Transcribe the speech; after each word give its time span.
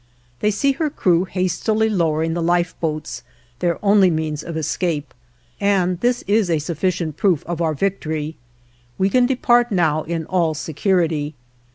They 0.39 0.49
see 0.49 0.71
her 0.71 0.89
crew 0.89 1.25
hastily 1.25 1.87
lowering 1.87 2.33
the 2.33 2.41
life 2.41 2.73
boats 2.79 3.21
their 3.59 3.77
only 3.85 4.09
means 4.09 4.41
of 4.41 4.57
escape 4.57 5.13
and 5.59 5.99
this 5.99 6.23
is 6.25 6.49
a 6.49 6.57
sufficient 6.57 7.17
proof 7.17 7.43
of 7.45 7.61
our 7.61 7.75
victory. 7.75 8.35
We 8.97 9.11
can 9.11 9.27
depart 9.27 9.71
now 9.71 10.01
in 10.01 10.25
all 10.25 10.55
security. 10.55 11.35